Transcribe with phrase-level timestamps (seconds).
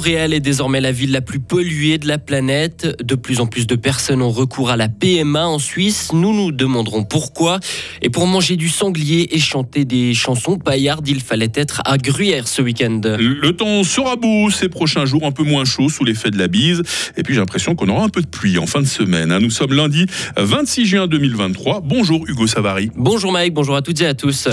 [0.00, 2.88] Montréal est désormais la ville la plus polluée de la planète.
[3.04, 6.14] De plus en plus de personnes ont recours à la PMA en Suisse.
[6.14, 7.60] Nous nous demanderons pourquoi.
[8.00, 12.48] Et pour manger du sanglier et chanter des chansons paillardes, il fallait être à Gruyère
[12.48, 13.02] ce week-end.
[13.04, 16.48] Le temps sera beau ces prochains jours, un peu moins chaud sous l'effet de la
[16.48, 16.82] bise.
[17.18, 19.30] Et puis j'ai l'impression qu'on aura un peu de pluie en fin de semaine.
[19.30, 19.40] Hein.
[19.40, 20.06] Nous sommes lundi
[20.38, 21.82] 26 juin 2023.
[21.84, 22.90] Bonjour Hugo Savary.
[22.96, 24.48] Bonjour Mike, bonjour à toutes et à tous.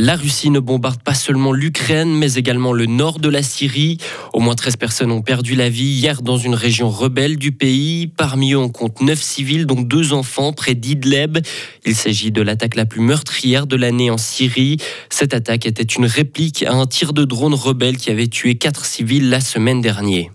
[0.00, 3.98] La Russie ne bombarde pas seulement l'Ukraine, mais également le nord de la Syrie.
[4.32, 8.06] Au moins 13 personnes ont perdu la vie hier dans une région rebelle du pays.
[8.06, 11.38] Parmi eux, on compte 9 civils, dont deux enfants, près d'Idleb.
[11.84, 14.76] Il s'agit de l'attaque la plus meurtrière de l'année en Syrie.
[15.10, 18.84] Cette attaque était une réplique à un tir de drone rebelle qui avait tué 4
[18.84, 20.30] civils la semaine dernière.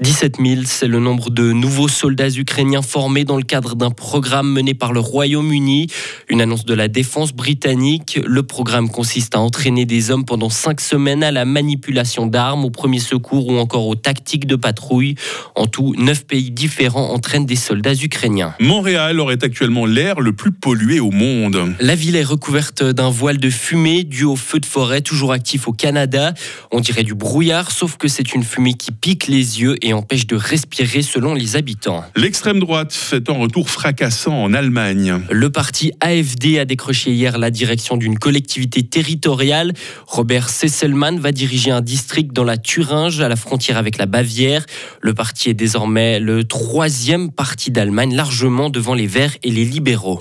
[0.00, 4.50] 17 000, c'est le nombre de nouveaux soldats ukrainiens formés dans le cadre d'un programme
[4.50, 5.88] mené par le Royaume-Uni.
[6.30, 8.18] Une annonce de la défense britannique.
[8.24, 12.70] Le programme consiste à entraîner des hommes pendant cinq semaines à la manipulation d'armes, au
[12.70, 15.16] premier secours ou encore aux tactiques de patrouille.
[15.54, 18.54] En tout, neuf pays différents entraînent des soldats ukrainiens.
[18.58, 21.74] Montréal aurait actuellement l'air le plus pollué au monde.
[21.78, 25.68] La ville est recouverte d'un voile de fumée dû au feu de forêt toujours actif
[25.68, 26.32] au Canada.
[26.72, 30.26] On dirait du brouillard, sauf que c'est une fumée qui pique les yeux et empêche
[30.26, 32.04] de respirer selon les habitants.
[32.16, 35.20] L'extrême droite fait un retour fracassant en Allemagne.
[35.30, 39.72] Le parti AFD a décroché hier la direction d'une collectivité territoriale.
[40.06, 44.64] Robert Sesselmann va diriger un district dans la Thuringe, à la frontière avec la Bavière.
[45.00, 50.20] Le parti est désormais le troisième parti d'Allemagne, largement devant les Verts et les libéraux.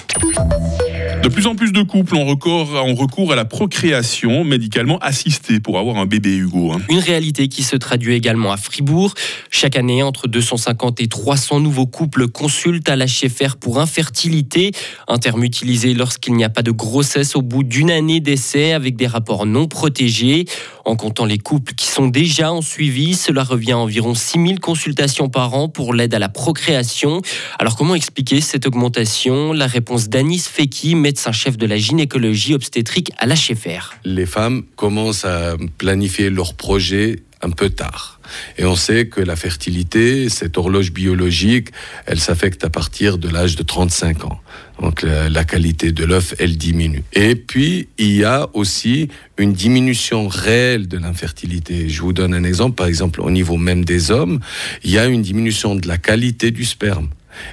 [1.22, 5.98] De plus en plus de couples ont recours, à la procréation médicalement assistée pour avoir
[5.98, 6.72] un bébé Hugo.
[6.72, 6.80] Hein.
[6.89, 9.14] Une réalité qui se traduit également à Fribourg.
[9.52, 14.72] Chaque année, entre 250 et 300 nouveaux couples consultent à l'HFR pour infertilité,
[15.09, 18.95] un terme utilisé lorsqu'il n'y a pas de grossesse au bout d'une année d'essai avec
[18.95, 20.45] des rapports non protégés.
[20.86, 25.30] En comptant les couples qui sont déjà en suivi, cela revient à environ 6000 consultations
[25.30, 27.21] par an pour l'aide à la procréation.
[27.60, 29.54] Alors comment expliquer cette augmentation?
[29.54, 33.95] La réponse d'Anis Feki, médecin-chef de la gynécologie obstétrique à l'HFR.
[34.05, 38.20] Les femmes commencent à planifier leurs projets un peu tard.
[38.59, 41.70] Et on sait que la fertilité, cette horloge biologique,
[42.05, 44.39] elle s'affecte à partir de l'âge de 35 ans.
[44.80, 47.03] Donc la, qualité de l'œuf, elle diminue.
[47.14, 51.89] Et puis, il y a aussi une diminution réelle de l'infertilité.
[51.89, 52.76] Je vous donne un exemple.
[52.76, 54.39] Par exemple, au niveau même des hommes,
[54.83, 57.09] il y a une diminution de la qualité du sperme.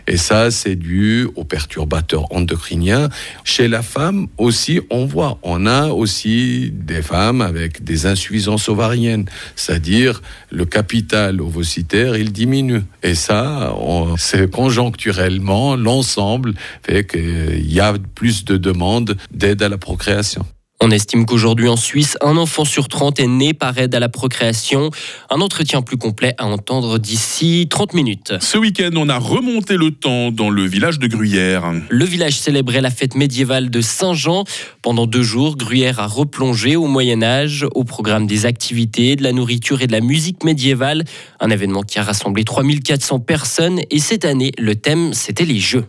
[0.06, 3.09] Et ça, c'est dû aux perturbateurs endocriniens.
[3.44, 9.26] Chez la femme aussi, on voit, on a aussi des femmes avec des insuffisances ovariennes,
[9.54, 12.82] c'est-à-dire le capital ovocytaire, il diminue.
[13.03, 13.75] Et ça,
[14.19, 20.44] c'est conjoncturellement, l'ensemble fait qu'il y a plus de demandes d'aide à la procréation.
[20.78, 24.10] On estime qu'aujourd'hui en Suisse, un enfant sur 30 est né par aide à la
[24.10, 24.91] procréation.
[25.31, 28.34] Un entretien plus complet à entendre d'ici 30 minutes.
[28.41, 31.72] Ce week-end, on a remonté le temps dans le village de Gruyère.
[31.88, 34.44] Le village célébrait la fête médiévale de Saint-Jean.
[34.82, 39.32] Pendant deux jours, Gruyère a replongé au Moyen Âge, au programme des activités, de la
[39.32, 41.04] nourriture et de la musique médiévale.
[41.41, 45.86] Un événement qui a rassemblé 3400 personnes et cette année, le thème, c'était les jeux.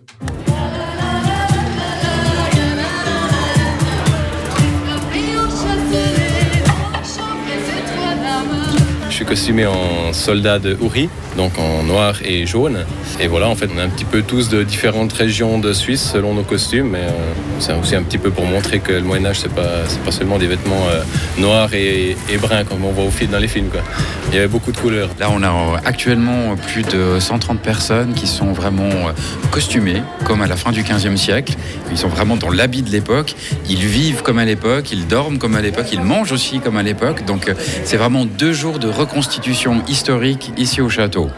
[9.28, 12.86] Costumé en soldat de Uri, donc en noir et jaune.
[13.20, 16.02] Et voilà, en fait, on est un petit peu tous de différentes régions de Suisse
[16.14, 17.10] selon nos costumes, euh,
[17.60, 20.38] c'est aussi un petit peu pour montrer que le Moyen Âge, c'est pas, pas seulement
[20.38, 21.04] des vêtements euh,
[21.40, 23.70] noirs et, bruns comme on voit au film, dans les films.
[24.30, 25.10] Il y avait beaucoup de couleurs.
[25.20, 29.12] Là, on a actuellement plus de 130 personnes qui sont vraiment euh,
[29.52, 31.56] costumées, comme à la fin du 15e siècle.
[31.92, 33.36] Ils sont vraiment dans l'habit de l'époque.
[33.70, 36.84] Ils vivent comme à l'époque, ils dorment comme à l'époque, ils mangent aussi comme à
[36.84, 37.26] l'époque.
[37.26, 37.52] Donc,
[37.84, 41.32] c'est vraiment deux jours de constitution historique ici au château.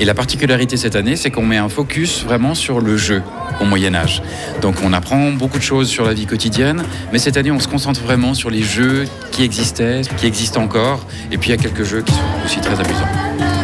[0.00, 3.22] Et la particularité cette année, c'est qu'on met un focus vraiment sur le jeu
[3.60, 4.20] au Moyen Âge.
[4.62, 6.82] Donc on apprend beaucoup de choses sur la vie quotidienne,
[7.12, 11.06] mais cette année on se concentre vraiment sur les jeux qui existaient, qui existent encore,
[11.30, 13.59] et puis il y a quelques jeux qui sont aussi très amusants.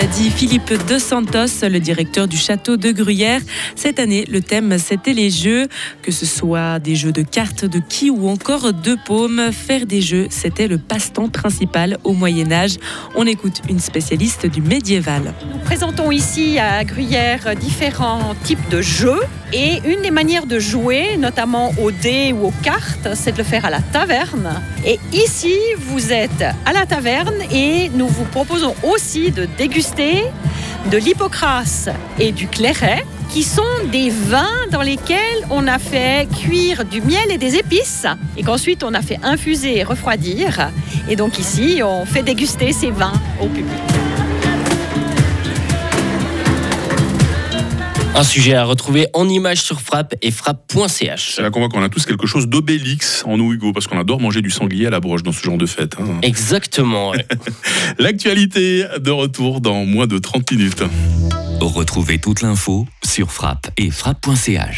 [0.00, 3.42] L'a dit Philippe De Santos, le directeur du château de Gruyère.
[3.76, 5.68] Cette année, le thème, c'était les jeux,
[6.00, 9.52] que ce soit des jeux de cartes, de qui ou encore de paumes.
[9.52, 12.76] Faire des jeux, c'était le passe-temps principal au Moyen Âge.
[13.14, 15.34] On écoute une spécialiste du médiéval.
[15.52, 19.20] Nous présentons ici à Gruyère différents types de jeux.
[19.52, 23.42] Et une des manières de jouer, notamment au dés ou aux cartes, c'est de le
[23.42, 24.62] faire à la taverne.
[24.86, 30.96] Et ici, vous êtes à la taverne et nous vous proposons aussi de déguster de
[30.96, 35.18] l'hypocrase et du clairet qui sont des vins dans lesquels
[35.50, 38.06] on a fait cuire du miel et des épices
[38.36, 40.70] et qu'ensuite on a fait infuser et refroidir.
[41.08, 43.99] Et donc ici, on fait déguster ces vins au public.
[48.20, 51.32] Un sujet à retrouver en images sur frappe et frappe.ch.
[51.36, 53.98] C'est là qu'on voit qu'on a tous quelque chose d'obélix en nous, Hugo, parce qu'on
[53.98, 55.94] adore manger du sanglier à la broche dans ce genre de fête.
[55.98, 56.18] hein.
[56.20, 57.12] Exactement.
[57.12, 57.24] ouais.
[57.98, 60.82] L'actualité de retour dans moins de 30 minutes.
[61.62, 64.68] Retrouvez toute l'info sur frappe et frappe.ch.